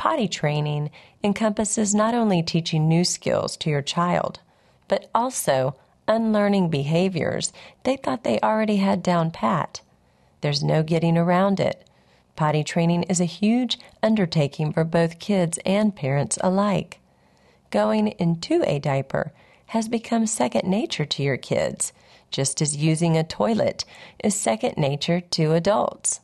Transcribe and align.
Potty 0.00 0.28
training 0.28 0.90
encompasses 1.22 1.94
not 1.94 2.14
only 2.14 2.42
teaching 2.42 2.88
new 2.88 3.04
skills 3.04 3.54
to 3.58 3.68
your 3.68 3.82
child, 3.82 4.40
but 4.88 5.10
also 5.14 5.76
unlearning 6.08 6.70
behaviors 6.70 7.52
they 7.82 7.98
thought 7.98 8.24
they 8.24 8.40
already 8.40 8.76
had 8.76 9.02
down 9.02 9.30
pat. 9.30 9.82
There's 10.40 10.64
no 10.64 10.82
getting 10.82 11.18
around 11.18 11.60
it. 11.60 11.86
Potty 12.34 12.64
training 12.64 13.02
is 13.10 13.20
a 13.20 13.26
huge 13.26 13.78
undertaking 14.02 14.72
for 14.72 14.84
both 14.84 15.18
kids 15.18 15.58
and 15.66 15.94
parents 15.94 16.38
alike. 16.40 16.98
Going 17.68 18.08
into 18.18 18.62
a 18.64 18.78
diaper 18.78 19.34
has 19.66 19.86
become 19.86 20.26
second 20.26 20.66
nature 20.66 21.04
to 21.04 21.22
your 21.22 21.36
kids, 21.36 21.92
just 22.30 22.62
as 22.62 22.74
using 22.74 23.18
a 23.18 23.22
toilet 23.22 23.84
is 24.24 24.34
second 24.34 24.78
nature 24.78 25.20
to 25.20 25.52
adults. 25.52 26.20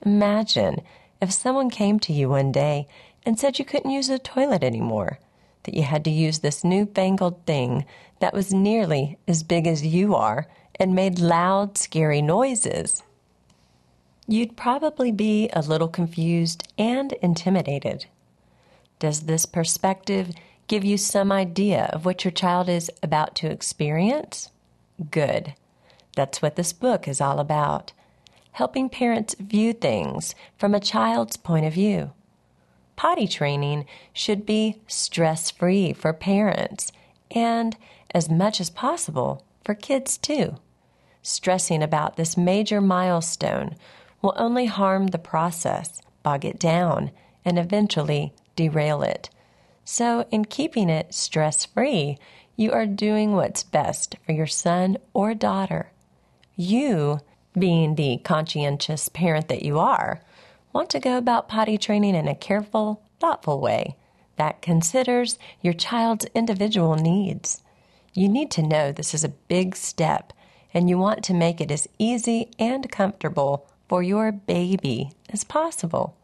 Imagine 0.00 0.80
if 1.22 1.32
someone 1.32 1.70
came 1.70 2.00
to 2.00 2.12
you 2.12 2.28
one 2.28 2.50
day 2.50 2.88
and 3.24 3.38
said 3.38 3.58
you 3.58 3.64
couldn't 3.64 3.92
use 3.92 4.10
a 4.10 4.18
toilet 4.18 4.64
anymore, 4.64 5.20
that 5.62 5.74
you 5.74 5.84
had 5.84 6.04
to 6.04 6.10
use 6.10 6.40
this 6.40 6.64
newfangled 6.64 7.46
thing 7.46 7.86
that 8.18 8.34
was 8.34 8.52
nearly 8.52 9.16
as 9.28 9.44
big 9.44 9.68
as 9.68 9.86
you 9.86 10.16
are 10.16 10.48
and 10.80 10.96
made 10.96 11.20
loud, 11.20 11.78
scary 11.78 12.20
noises. 12.20 13.04
You'd 14.26 14.56
probably 14.56 15.12
be 15.12 15.48
a 15.52 15.62
little 15.62 15.86
confused 15.86 16.66
and 16.76 17.12
intimidated. 17.14 18.06
Does 18.98 19.20
this 19.20 19.46
perspective 19.46 20.32
give 20.66 20.84
you 20.84 20.96
some 20.96 21.30
idea 21.30 21.88
of 21.92 22.04
what 22.04 22.24
your 22.24 22.32
child 22.32 22.68
is 22.68 22.90
about 23.00 23.36
to 23.36 23.50
experience? 23.50 24.50
Good. 25.10 25.54
That's 26.16 26.42
what 26.42 26.56
this 26.56 26.72
book 26.72 27.06
is 27.06 27.20
all 27.20 27.38
about 27.38 27.92
helping 28.52 28.88
parents 28.88 29.34
view 29.38 29.72
things 29.72 30.34
from 30.56 30.74
a 30.74 30.80
child's 30.80 31.36
point 31.36 31.66
of 31.66 31.72
view. 31.72 32.12
Potty 32.96 33.26
training 33.26 33.86
should 34.12 34.46
be 34.46 34.80
stress 34.86 35.50
free 35.50 35.92
for 35.92 36.12
parents 36.12 36.92
and, 37.30 37.76
as 38.14 38.30
much 38.30 38.60
as 38.60 38.70
possible, 38.70 39.44
for 39.64 39.74
kids 39.74 40.18
too. 40.18 40.56
Stressing 41.22 41.82
about 41.82 42.16
this 42.16 42.36
major 42.36 42.80
milestone 42.80 43.76
will 44.20 44.34
only 44.36 44.66
harm 44.66 45.08
the 45.08 45.18
process, 45.18 46.02
bog 46.22 46.44
it 46.44 46.58
down, 46.58 47.10
and 47.44 47.58
eventually 47.58 48.32
derail 48.56 49.02
it. 49.02 49.30
So, 49.84 50.26
in 50.30 50.44
keeping 50.44 50.88
it 50.88 51.14
stress 51.14 51.64
free, 51.64 52.18
you 52.56 52.70
are 52.72 52.86
doing 52.86 53.32
what's 53.32 53.62
best 53.62 54.16
for 54.24 54.32
your 54.32 54.46
son 54.46 54.98
or 55.12 55.34
daughter. 55.34 55.90
You 56.54 57.20
being 57.58 57.94
the 57.94 58.18
conscientious 58.24 59.08
parent 59.08 59.48
that 59.48 59.62
you 59.62 59.78
are, 59.78 60.20
want 60.72 60.90
to 60.90 61.00
go 61.00 61.18
about 61.18 61.48
potty 61.48 61.76
training 61.76 62.14
in 62.14 62.28
a 62.28 62.34
careful, 62.34 63.02
thoughtful 63.20 63.60
way 63.60 63.96
that 64.36 64.62
considers 64.62 65.38
your 65.60 65.74
child's 65.74 66.26
individual 66.34 66.96
needs. 66.96 67.62
You 68.14 68.28
need 68.28 68.50
to 68.52 68.62
know 68.62 68.92
this 68.92 69.14
is 69.14 69.24
a 69.24 69.28
big 69.28 69.76
step 69.76 70.32
and 70.74 70.88
you 70.88 70.98
want 70.98 71.22
to 71.24 71.34
make 71.34 71.60
it 71.60 71.70
as 71.70 71.88
easy 71.98 72.50
and 72.58 72.90
comfortable 72.90 73.66
for 73.88 74.02
your 74.02 74.32
baby 74.32 75.12
as 75.28 75.44
possible. 75.44 76.16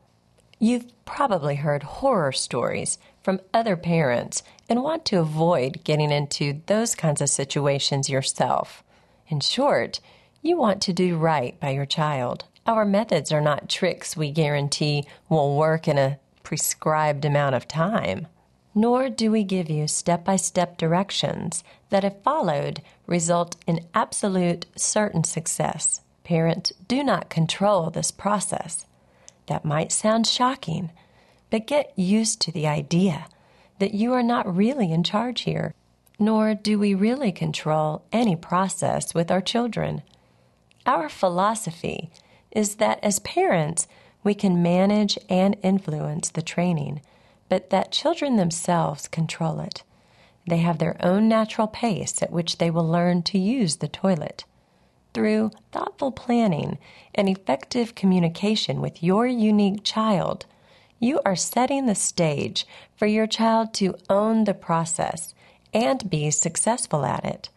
You've 0.58 0.86
probably 1.04 1.56
heard 1.56 1.82
horror 1.82 2.32
stories 2.32 2.98
from 3.22 3.40
other 3.52 3.76
parents 3.76 4.42
and 4.68 4.82
want 4.82 5.04
to 5.06 5.20
avoid 5.20 5.84
getting 5.84 6.10
into 6.10 6.60
those 6.66 6.94
kinds 6.94 7.20
of 7.20 7.28
situations 7.28 8.08
yourself. 8.08 8.82
In 9.28 9.40
short, 9.40 10.00
you 10.42 10.56
want 10.56 10.80
to 10.82 10.92
do 10.92 11.16
right 11.16 11.58
by 11.60 11.70
your 11.70 11.86
child. 11.86 12.44
Our 12.66 12.84
methods 12.84 13.32
are 13.32 13.40
not 13.40 13.68
tricks 13.68 14.16
we 14.16 14.30
guarantee 14.30 15.04
will 15.28 15.56
work 15.56 15.88
in 15.88 15.98
a 15.98 16.18
prescribed 16.42 17.24
amount 17.24 17.54
of 17.54 17.66
time. 17.66 18.26
Nor 18.74 19.08
do 19.08 19.30
we 19.30 19.42
give 19.42 19.68
you 19.68 19.88
step 19.88 20.24
by 20.24 20.36
step 20.36 20.78
directions 20.78 21.64
that, 21.90 22.04
if 22.04 22.14
followed, 22.22 22.82
result 23.06 23.56
in 23.66 23.86
absolute 23.94 24.66
certain 24.76 25.24
success. 25.24 26.02
Parents 26.22 26.72
do 26.86 27.02
not 27.02 27.30
control 27.30 27.90
this 27.90 28.10
process. 28.10 28.86
That 29.46 29.64
might 29.64 29.90
sound 29.90 30.26
shocking, 30.26 30.90
but 31.50 31.66
get 31.66 31.98
used 31.98 32.40
to 32.42 32.52
the 32.52 32.66
idea 32.66 33.26
that 33.78 33.94
you 33.94 34.12
are 34.12 34.22
not 34.22 34.54
really 34.54 34.92
in 34.92 35.02
charge 35.02 35.42
here, 35.42 35.74
nor 36.18 36.54
do 36.54 36.78
we 36.78 36.94
really 36.94 37.32
control 37.32 38.02
any 38.12 38.36
process 38.36 39.14
with 39.14 39.30
our 39.30 39.40
children. 39.40 40.02
Our 40.88 41.10
philosophy 41.10 42.10
is 42.50 42.76
that 42.76 42.98
as 43.02 43.18
parents, 43.18 43.86
we 44.24 44.32
can 44.32 44.62
manage 44.62 45.18
and 45.28 45.54
influence 45.62 46.30
the 46.30 46.40
training, 46.40 47.02
but 47.50 47.68
that 47.68 47.92
children 47.92 48.36
themselves 48.36 49.06
control 49.06 49.60
it. 49.60 49.82
They 50.48 50.56
have 50.56 50.78
their 50.78 50.96
own 51.04 51.28
natural 51.28 51.66
pace 51.66 52.22
at 52.22 52.32
which 52.32 52.56
they 52.56 52.70
will 52.70 52.88
learn 52.88 53.22
to 53.24 53.38
use 53.38 53.76
the 53.76 53.88
toilet. 53.88 54.46
Through 55.12 55.50
thoughtful 55.72 56.10
planning 56.10 56.78
and 57.14 57.28
effective 57.28 57.94
communication 57.94 58.80
with 58.80 59.02
your 59.02 59.26
unique 59.26 59.84
child, 59.84 60.46
you 60.98 61.20
are 61.26 61.36
setting 61.36 61.84
the 61.84 61.94
stage 61.94 62.66
for 62.96 63.04
your 63.04 63.26
child 63.26 63.74
to 63.74 63.94
own 64.08 64.44
the 64.44 64.54
process 64.54 65.34
and 65.74 66.08
be 66.08 66.30
successful 66.30 67.04
at 67.04 67.26
it. 67.26 67.50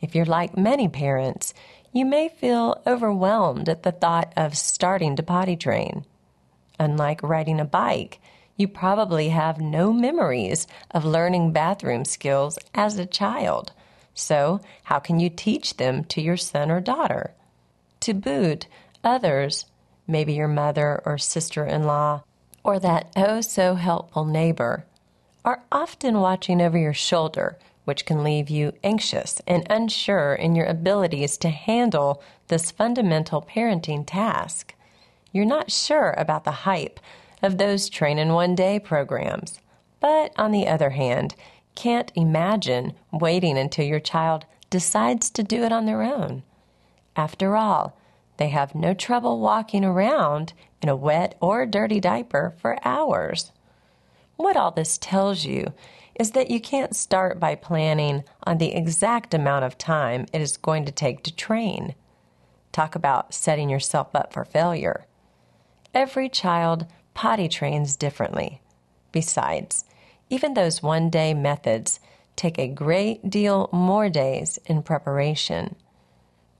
If 0.00 0.14
you're 0.14 0.26
like 0.26 0.56
many 0.56 0.86
parents, 0.86 1.54
you 1.92 2.04
may 2.04 2.28
feel 2.28 2.80
overwhelmed 2.86 3.68
at 3.68 3.82
the 3.82 3.92
thought 3.92 4.32
of 4.36 4.56
starting 4.56 5.16
to 5.16 5.22
potty 5.22 5.56
train. 5.56 6.04
Unlike 6.78 7.22
riding 7.22 7.60
a 7.60 7.64
bike, 7.64 8.20
you 8.56 8.68
probably 8.68 9.28
have 9.28 9.60
no 9.60 9.92
memories 9.92 10.66
of 10.90 11.04
learning 11.04 11.52
bathroom 11.52 12.04
skills 12.04 12.58
as 12.74 12.98
a 12.98 13.06
child. 13.06 13.72
So, 14.14 14.60
how 14.84 14.98
can 14.98 15.20
you 15.20 15.30
teach 15.30 15.76
them 15.76 16.04
to 16.04 16.20
your 16.20 16.36
son 16.36 16.70
or 16.70 16.80
daughter? 16.80 17.34
To 18.00 18.14
boot, 18.14 18.66
others, 19.04 19.66
maybe 20.06 20.32
your 20.32 20.48
mother 20.48 21.00
or 21.04 21.18
sister 21.18 21.64
in 21.64 21.84
law, 21.84 22.24
or 22.64 22.78
that 22.80 23.12
oh 23.16 23.40
so 23.40 23.76
helpful 23.76 24.24
neighbor, 24.24 24.84
are 25.44 25.62
often 25.70 26.20
watching 26.20 26.60
over 26.60 26.76
your 26.76 26.94
shoulder 26.94 27.56
which 27.88 28.04
can 28.04 28.22
leave 28.22 28.50
you 28.50 28.70
anxious 28.84 29.40
and 29.46 29.66
unsure 29.70 30.34
in 30.34 30.54
your 30.54 30.66
abilities 30.66 31.38
to 31.38 31.48
handle 31.48 32.22
this 32.48 32.70
fundamental 32.70 33.40
parenting 33.40 34.04
task. 34.06 34.74
You're 35.32 35.46
not 35.46 35.70
sure 35.70 36.14
about 36.18 36.44
the 36.44 36.68
hype 36.68 37.00
of 37.42 37.56
those 37.56 37.88
train 37.88 38.18
in 38.18 38.34
one 38.34 38.54
day 38.54 38.78
programs, 38.78 39.58
but 40.00 40.34
on 40.36 40.52
the 40.52 40.68
other 40.68 40.90
hand, 40.90 41.34
can't 41.76 42.12
imagine 42.14 42.92
waiting 43.10 43.56
until 43.56 43.86
your 43.86 44.00
child 44.00 44.44
decides 44.68 45.30
to 45.30 45.42
do 45.42 45.62
it 45.62 45.72
on 45.72 45.86
their 45.86 46.02
own. 46.02 46.42
After 47.16 47.56
all, 47.56 47.98
they 48.36 48.50
have 48.50 48.74
no 48.74 48.92
trouble 48.92 49.40
walking 49.40 49.82
around 49.82 50.52
in 50.82 50.90
a 50.90 50.94
wet 50.94 51.36
or 51.40 51.64
dirty 51.64 52.00
diaper 52.00 52.52
for 52.60 52.76
hours. 52.86 53.50
What 54.36 54.58
all 54.58 54.72
this 54.72 54.98
tells 54.98 55.46
you 55.46 55.72
is 56.18 56.32
that 56.32 56.50
you 56.50 56.60
can't 56.60 56.96
start 56.96 57.38
by 57.38 57.54
planning 57.54 58.24
on 58.42 58.58
the 58.58 58.74
exact 58.74 59.32
amount 59.32 59.64
of 59.64 59.78
time 59.78 60.26
it 60.32 60.40
is 60.40 60.56
going 60.56 60.84
to 60.84 60.92
take 60.92 61.22
to 61.22 61.34
train. 61.34 61.94
Talk 62.72 62.94
about 62.94 63.32
setting 63.32 63.70
yourself 63.70 64.14
up 64.14 64.32
for 64.32 64.44
failure. 64.44 65.06
Every 65.94 66.28
child 66.28 66.86
potty 67.14 67.48
trains 67.48 67.96
differently. 67.96 68.60
Besides, 69.12 69.84
even 70.28 70.54
those 70.54 70.82
one 70.82 71.08
day 71.08 71.34
methods 71.34 72.00
take 72.36 72.58
a 72.58 72.68
great 72.68 73.30
deal 73.30 73.68
more 73.72 74.08
days 74.08 74.58
in 74.66 74.82
preparation. 74.82 75.76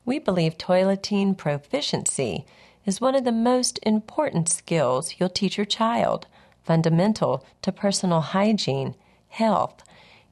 We 0.05 0.19
believe 0.19 0.57
toileting 0.57 1.37
proficiency 1.37 2.47
is 2.87 3.01
one 3.01 3.15
of 3.15 3.25
the 3.25 3.33
most 3.33 3.79
important 3.83 4.49
skills 4.49 5.17
you'll 5.19 5.29
teach 5.29 5.59
your 5.59 5.67
child, 5.67 6.27
fundamental 6.65 7.45
to 7.63 7.71
personal 7.71 8.21
hygiene 8.21 8.95
health, 9.29 9.83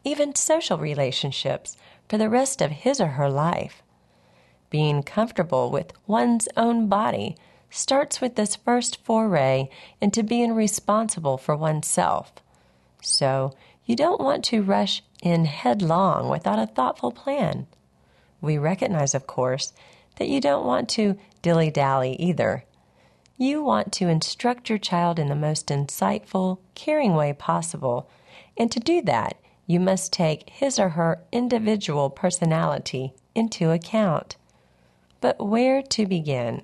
even 0.04 0.34
social 0.34 0.78
relationships 0.78 1.76
for 2.08 2.18
the 2.18 2.28
rest 2.28 2.60
of 2.60 2.70
his 2.70 3.00
or 3.00 3.08
her 3.08 3.28
life. 3.28 3.82
Being 4.70 5.02
comfortable 5.02 5.70
with 5.70 5.92
one's 6.06 6.48
own 6.56 6.88
body 6.88 7.36
starts 7.70 8.20
with 8.20 8.36
this 8.36 8.56
first 8.56 9.04
foray 9.04 9.68
into 10.00 10.22
being 10.22 10.54
responsible 10.54 11.38
for 11.38 11.56
oneself. 11.56 12.32
So, 13.02 13.52
you 13.84 13.94
don't 13.94 14.20
want 14.20 14.44
to 14.46 14.62
rush 14.62 15.02
in 15.22 15.44
headlong 15.44 16.28
without 16.28 16.58
a 16.58 16.66
thoughtful 16.66 17.12
plan. 17.12 17.66
We 18.40 18.58
recognize, 18.58 19.14
of 19.14 19.26
course, 19.26 19.72
that 20.16 20.28
you 20.28 20.40
don't 20.40 20.66
want 20.66 20.88
to 20.90 21.16
dilly 21.42 21.70
dally 21.70 22.16
either. 22.16 22.64
You 23.38 23.62
want 23.62 23.92
to 23.94 24.08
instruct 24.08 24.68
your 24.68 24.78
child 24.78 25.18
in 25.18 25.28
the 25.28 25.34
most 25.34 25.68
insightful, 25.68 26.58
caring 26.74 27.14
way 27.14 27.32
possible 27.32 28.08
and 28.56 28.72
to 28.72 28.80
do 28.80 29.02
that, 29.02 29.36
you 29.66 29.80
must 29.80 30.12
take 30.12 30.48
his 30.50 30.78
or 30.78 30.90
her 30.90 31.22
individual 31.32 32.08
personality 32.08 33.14
into 33.34 33.70
account. 33.70 34.36
But 35.20 35.44
where 35.44 35.82
to 35.82 36.06
begin? 36.06 36.62